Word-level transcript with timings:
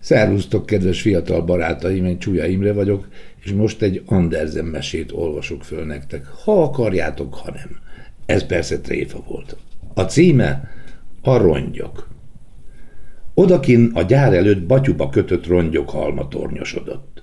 Szervusztok, 0.00 0.66
kedves 0.66 1.00
fiatal 1.00 1.42
barátaim, 1.42 2.04
én 2.04 2.18
Csúlya 2.18 2.46
Imre 2.46 2.72
vagyok, 2.72 3.08
és 3.44 3.52
most 3.52 3.82
egy 3.82 4.02
Andersen 4.06 4.64
mesét 4.64 5.12
olvasok 5.12 5.64
föl 5.64 5.84
nektek, 5.84 6.26
ha 6.26 6.62
akarjátok, 6.62 7.34
ha 7.34 7.50
nem. 7.50 7.78
Ez 8.26 8.46
persze 8.46 8.80
tréfa 8.80 9.24
volt. 9.28 9.56
A 9.94 10.02
címe 10.02 10.70
a 11.22 11.36
rongyok. 11.36 12.08
Odakin 13.34 13.90
a 13.94 14.02
gyár 14.02 14.34
előtt 14.34 14.66
batyuba 14.66 15.08
kötött 15.08 15.46
rongyok 15.46 15.90
halma 15.90 16.28
tornyosodott. 16.28 17.22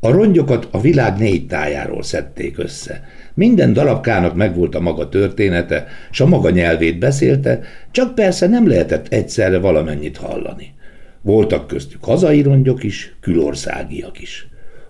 A 0.00 0.10
rongyokat 0.10 0.68
a 0.70 0.80
világ 0.80 1.18
négy 1.18 1.46
tájáról 1.46 2.02
szedték 2.02 2.58
össze. 2.58 3.04
Minden 3.34 3.72
darabkának 3.72 4.34
megvolt 4.34 4.74
a 4.74 4.80
maga 4.80 5.08
története, 5.08 5.86
s 6.10 6.20
a 6.20 6.26
maga 6.26 6.50
nyelvét 6.50 6.98
beszélte, 6.98 7.60
csak 7.90 8.14
persze 8.14 8.46
nem 8.46 8.68
lehetett 8.68 9.12
egyszerre 9.12 9.58
valamennyit 9.58 10.16
hallani. 10.16 10.74
Voltak 11.22 11.66
köztük 11.66 12.04
hazai 12.04 12.42
rongyok 12.42 12.82
is, 12.82 13.14
külországiak 13.20 14.20
is. 14.20 14.48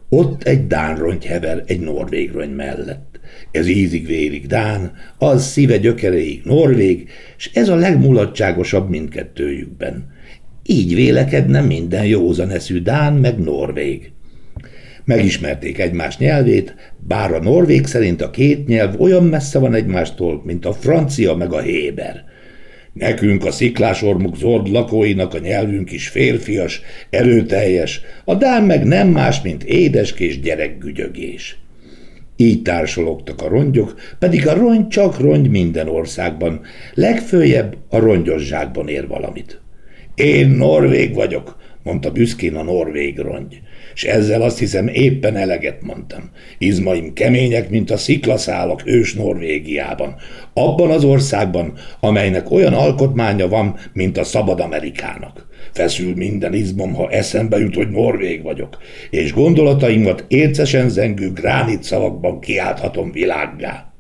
Ott 0.09 0.43
egy 0.43 0.67
dán 0.67 0.97
rongy 0.97 1.25
hever 1.25 1.63
egy 1.67 1.81
norvég 1.81 2.33
rongy 2.33 2.55
mellett. 2.55 3.21
Ez 3.51 3.67
ízig-vérig 3.67 4.47
dán, 4.47 4.93
az 5.19 5.47
szíve 5.47 5.77
gyökereig 5.77 6.41
norvég, 6.45 7.09
és 7.37 7.51
ez 7.55 7.69
a 7.69 7.75
legmulatságosabb 7.75 8.89
mindkettőjükben. 8.89 10.13
Így 10.67 10.95
vélekedne 10.95 11.61
minden 11.61 12.07
józan 12.07 12.51
eszű 12.51 12.83
dán 12.83 13.13
meg 13.13 13.39
norvég. 13.39 14.13
Megismerték 15.05 15.79
egymás 15.79 16.19
nyelvét, 16.19 16.75
bár 16.99 17.33
a 17.33 17.43
norvég 17.43 17.87
szerint 17.87 18.23
a 18.23 18.31
két 18.31 18.67
nyelv 18.67 19.01
olyan 19.01 19.25
messze 19.25 19.59
van 19.59 19.75
egymástól, 19.75 20.43
mint 20.45 20.67
a 20.67 20.73
francia 20.73 21.35
meg 21.35 21.53
a 21.53 21.61
héber. 21.61 22.25
Nekünk 22.93 23.45
a 23.45 23.51
sziklásormuk 23.51 24.37
zord 24.37 24.69
lakóinak 24.69 25.35
a 25.35 25.39
nyelvünk 25.39 25.93
is 25.93 26.09
férfias, 26.09 26.81
erőteljes, 27.11 28.01
a 28.25 28.35
dán 28.35 28.65
meg 28.65 28.85
nem 28.85 29.09
más, 29.09 29.43
mint 29.43 29.65
édeskés 29.65 30.41
gyerekgügyögés. 30.41 31.59
Így 32.37 32.63
társalogtak 32.63 33.43
a 33.43 33.49
rongyok, 33.49 33.95
pedig 34.19 34.49
a 34.49 34.55
rongy 34.55 34.89
csak 34.89 35.21
rongy 35.21 35.51
minden 35.51 35.89
országban, 35.89 36.61
legfőjebb 36.95 37.77
a 37.89 37.99
rongyos 37.99 38.43
zsákban 38.43 38.89
ér 38.89 39.07
valamit. 39.07 39.61
Én 40.15 40.49
norvég 40.49 41.15
vagyok, 41.15 41.57
mondta 41.83 42.11
büszkén 42.11 42.55
a 42.55 42.63
norvég 42.63 43.19
rongy 43.19 43.61
és 43.95 44.05
ezzel 44.05 44.43
azt 44.43 44.59
hiszem 44.59 44.89
éppen 44.89 45.37
eleget 45.37 45.83
mondtam. 45.83 46.31
Izmaim 46.59 47.13
kemények, 47.13 47.71
mint 47.71 47.91
a 47.91 47.97
sziklaszálak 47.97 48.83
ős 48.85 49.15
Norvégiában, 49.15 50.15
abban 50.53 50.91
az 50.91 51.05
országban, 51.05 51.73
amelynek 52.01 52.51
olyan 52.51 52.73
alkotmánya 52.73 53.49
van, 53.49 53.77
mint 53.93 54.19
a 54.19 54.25
szabad 54.25 54.61
Amerikának. 54.61 55.49
Feszül 55.73 56.15
minden 56.15 56.55
izmom, 56.55 56.95
ha 56.95 57.11
eszembe 57.11 57.59
jut, 57.59 57.75
hogy 57.75 57.91
norvég 57.91 58.43
vagyok, 58.43 58.79
és 59.11 59.33
gondolataimat 59.33 60.25
ércesen 60.29 60.89
zengő 60.89 61.33
gránit 61.33 61.83
szavakban 61.83 62.41
kiálthatom 62.41 63.13
világgá. 63.13 63.93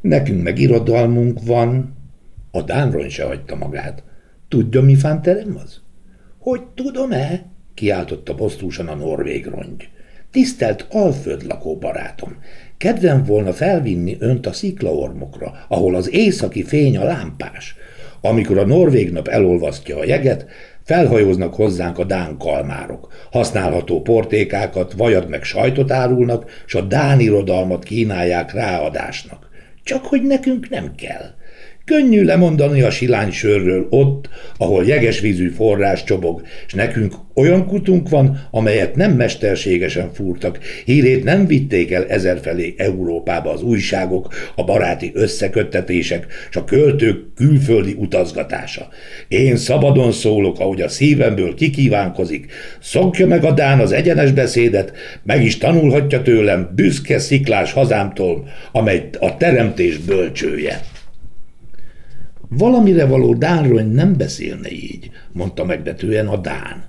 Nekünk 0.00 0.42
meg 0.42 0.58
irodalmunk 0.58 1.38
van. 1.44 1.94
A 2.50 2.62
Dánron 2.62 3.08
se 3.08 3.24
hagyta 3.24 3.56
magát. 3.56 4.02
Tudja, 4.48 4.80
mi 4.80 4.94
fánterem 4.94 5.60
az? 5.64 5.85
Hogy 6.46 6.62
tudom-e? 6.74 7.44
kiáltotta 7.74 8.34
bosztúsan 8.34 8.88
a 8.88 8.94
norvég 8.94 9.46
rongy. 9.46 9.88
Tisztelt 10.30 10.86
alföldlakó 10.90 11.76
barátom, 11.76 12.36
kedvem 12.76 13.24
volna 13.24 13.52
felvinni 13.52 14.16
önt 14.18 14.46
a 14.46 14.52
sziklaormokra, 14.52 15.52
ahol 15.68 15.94
az 15.94 16.12
északi 16.12 16.62
fény 16.62 16.96
a 16.96 17.04
lámpás. 17.04 17.76
Amikor 18.20 18.58
a 18.58 18.66
norvég 18.66 19.12
nap 19.12 19.28
elolvasztja 19.28 19.98
a 19.98 20.04
jeget, 20.04 20.46
felhajóznak 20.82 21.54
hozzánk 21.54 21.98
a 21.98 22.04
dán 22.04 22.38
kalmárok, 22.38 23.12
használható 23.30 24.02
portékákat, 24.02 24.92
vajat 24.92 25.28
meg 25.28 25.42
sajtot 25.42 25.90
árulnak, 25.90 26.50
s 26.66 26.74
a 26.74 26.80
dán 26.80 27.20
irodalmat 27.20 27.84
kínálják 27.84 28.52
ráadásnak. 28.52 29.48
Csak 29.82 30.04
hogy 30.04 30.22
nekünk 30.22 30.68
nem 30.68 30.94
kell. 30.94 31.34
Könnyű 31.86 32.24
lemondani 32.24 32.82
a 32.82 32.90
silánysörről 32.90 33.86
ott, 33.90 34.28
ahol 34.56 34.84
jegesvízű 34.84 35.48
forrás 35.48 36.04
csobog, 36.04 36.42
és 36.66 36.72
nekünk 36.72 37.14
olyan 37.34 37.66
kutunk 37.66 38.08
van, 38.08 38.48
amelyet 38.50 38.96
nem 38.96 39.12
mesterségesen 39.12 40.12
fúrtak, 40.12 40.58
hírét 40.84 41.24
nem 41.24 41.46
vitték 41.46 41.92
el 41.92 42.06
ezerfelé 42.06 42.74
Európába 42.76 43.52
az 43.52 43.62
újságok, 43.62 44.34
a 44.54 44.64
baráti 44.64 45.10
összeköttetések, 45.14 46.26
és 46.50 46.56
a 46.56 46.64
költők 46.64 47.34
külföldi 47.34 47.94
utazgatása. 47.98 48.88
Én 49.28 49.56
szabadon 49.56 50.12
szólok, 50.12 50.60
ahogy 50.60 50.80
a 50.80 50.88
szívemből 50.88 51.54
kikívánkozik, 51.54 52.52
szokja 52.80 53.26
meg 53.26 53.44
a 53.44 53.52
Dán 53.52 53.80
az 53.80 53.92
egyenes 53.92 54.32
beszédet, 54.32 54.92
meg 55.22 55.44
is 55.44 55.58
tanulhatja 55.58 56.22
tőlem 56.22 56.70
büszke 56.74 57.18
sziklás 57.18 57.72
hazámtól, 57.72 58.48
amely 58.72 59.08
a 59.18 59.36
teremtés 59.36 59.98
bölcsője. 59.98 60.80
Valamire 62.48 63.06
való 63.06 63.34
Dánrony 63.34 63.86
nem 63.86 64.16
beszélne 64.16 64.70
így, 64.70 65.10
mondta 65.32 65.64
megbetően 65.64 66.26
a 66.26 66.36
Dán. 66.36 66.84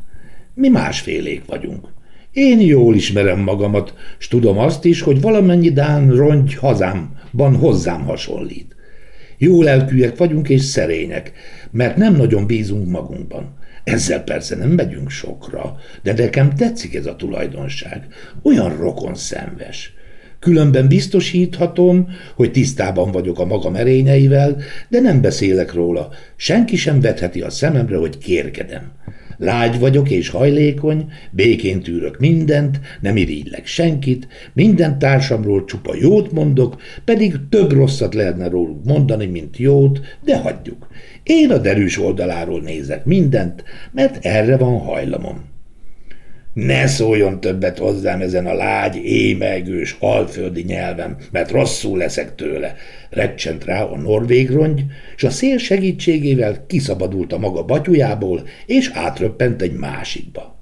Mi 0.53 0.67
másfélék 0.67 1.45
vagyunk. 1.45 1.87
Én 2.31 2.59
jól 2.59 2.95
ismerem 2.95 3.39
magamat, 3.39 3.93
s 4.17 4.27
tudom 4.27 4.57
azt 4.57 4.85
is, 4.85 5.01
hogy 5.01 5.21
valamennyi 5.21 5.71
Dán 5.71 6.15
rongy 6.15 6.53
hazámban 6.53 7.55
hozzám 7.55 8.03
hasonlít. 8.03 8.75
Jó 9.37 9.61
lelkűek 9.61 10.17
vagyunk 10.17 10.49
és 10.49 10.61
szerények, 10.61 11.31
mert 11.71 11.97
nem 11.97 12.15
nagyon 12.15 12.47
bízunk 12.47 12.89
magunkban. 12.89 13.57
Ezzel 13.83 14.23
persze 14.23 14.55
nem 14.55 14.69
megyünk 14.69 15.09
sokra, 15.09 15.75
de 16.03 16.13
nekem 16.13 16.55
tetszik 16.55 16.95
ez 16.95 17.05
a 17.05 17.15
tulajdonság. 17.15 18.07
Olyan 18.43 18.77
rokon 18.77 19.15
szenves. 19.15 19.93
Különben 20.47 20.87
biztosíthatom, 20.87 22.07
hogy 22.35 22.51
tisztában 22.51 23.11
vagyok 23.11 23.39
a 23.39 23.45
magam 23.45 23.75
erényeivel, 23.75 24.57
de 24.89 24.99
nem 24.99 25.21
beszélek 25.21 25.73
róla. 25.73 26.09
Senki 26.35 26.75
sem 26.75 27.01
vetheti 27.01 27.41
a 27.41 27.49
szememre, 27.49 27.97
hogy 27.97 28.17
kérkedem. 28.17 28.91
Lágy 29.37 29.79
vagyok 29.79 30.09
és 30.09 30.29
hajlékony, 30.29 31.11
békén 31.31 31.81
tűrök 31.81 32.19
mindent, 32.19 32.79
nem 33.01 33.17
irigylek 33.17 33.65
senkit, 33.65 34.27
minden 34.53 34.99
társamról 34.99 35.65
csupa 35.65 35.95
jót 35.95 36.31
mondok, 36.31 36.81
pedig 37.05 37.35
több 37.49 37.71
rosszat 37.71 38.13
lehetne 38.13 38.49
róluk 38.49 38.85
mondani, 38.85 39.25
mint 39.25 39.57
jót, 39.57 39.99
de 40.23 40.37
hagyjuk. 40.37 40.87
Én 41.23 41.51
a 41.51 41.57
derűs 41.57 41.99
oldaláról 41.99 42.61
nézek 42.61 43.05
mindent, 43.05 43.63
mert 43.91 44.25
erre 44.25 44.57
van 44.57 44.79
hajlamom. 44.79 45.55
Ne 46.57 46.87
szóljon 46.87 47.39
többet 47.39 47.77
hozzám 47.77 48.21
ezen 48.21 48.45
a 48.45 48.53
lágy, 48.53 48.95
émegős, 48.95 49.95
alföldi 49.99 50.63
nyelvem, 50.63 51.17
mert 51.31 51.51
rosszul 51.51 51.97
leszek 51.97 52.35
tőle. 52.35 52.75
Recsent 53.09 53.65
rá 53.65 53.83
a 53.83 53.97
norvég 53.97 54.49
rongy, 54.49 54.83
és 55.15 55.23
a 55.23 55.29
szél 55.29 55.57
segítségével 55.57 56.65
kiszabadult 56.67 57.33
a 57.33 57.37
maga 57.37 57.63
batyujából, 57.63 58.47
és 58.65 58.91
átröppent 58.93 59.61
egy 59.61 59.73
másikba. 59.73 60.59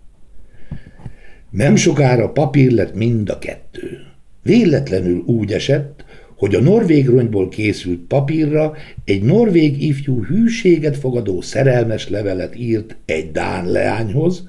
Nem 1.49 1.75
sokára 1.75 2.29
papír 2.29 2.71
lett 2.71 2.95
mind 2.95 3.29
a 3.29 3.39
kettő. 3.39 3.99
Véletlenül 4.43 5.23
úgy 5.25 5.53
esett, 5.53 6.04
hogy 6.37 6.55
a 6.55 6.61
norvég 6.61 7.07
rongyból 7.07 7.49
készült 7.49 7.99
papírra 7.99 8.73
egy 9.05 9.21
norvég 9.21 9.83
ifjú 9.83 10.23
hűséget 10.23 10.97
fogadó 10.97 11.41
szerelmes 11.41 12.09
levelet 12.09 12.55
írt 12.55 12.95
egy 13.05 13.31
dán 13.31 13.71
leányhoz, 13.71 14.47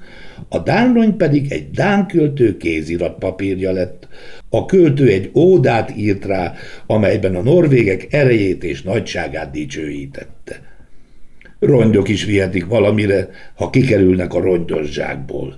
a 0.49 0.59
dán 0.59 0.93
rongy 0.93 1.13
pedig 1.13 1.51
egy 1.51 1.71
dán 1.71 2.07
költő 2.07 2.57
kézirat 2.57 3.17
papírja 3.17 3.71
lett. 3.71 4.07
A 4.49 4.65
költő 4.65 5.07
egy 5.07 5.31
ódát 5.35 5.97
írt 5.97 6.25
rá, 6.25 6.53
amelyben 6.85 7.35
a 7.35 7.41
norvégek 7.41 8.13
erejét 8.13 8.63
és 8.63 8.81
nagyságát 8.81 9.51
dicsőítette. 9.51 10.61
Rongyok 11.59 12.09
is 12.09 12.23
vihetik 12.23 12.65
valamire, 12.65 13.29
ha 13.55 13.69
kikerülnek 13.69 14.33
a 14.33 14.39
rongyos 14.39 14.91
zsákból. 14.91 15.57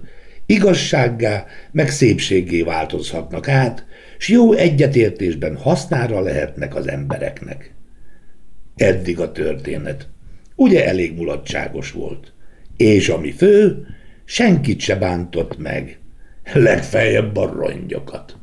Igazsággá, 0.50 1.46
meg 1.72 1.90
szépségé 1.90 2.62
változhatnak 2.62 3.48
át, 3.48 3.86
s 4.18 4.30
jó 4.30 4.54
egyetértésben 4.54 5.56
hasznára 5.56 6.20
lehetnek 6.20 6.76
az 6.76 6.88
embereknek. 6.88 7.74
Eddig 8.76 9.20
a 9.20 9.32
történet. 9.32 10.08
Ugye 10.56 10.88
elég 10.88 11.16
mulatságos 11.16 11.92
volt. 11.92 12.34
És 12.78 13.10
ami 13.10 13.32
fő, 13.32 13.88
senkit 14.26 14.80
se 14.80 14.96
bántott 14.96 15.58
meg, 15.58 16.00
legfeljebb 16.54 17.38
a 17.38 17.46
rongyokat. 17.46 18.38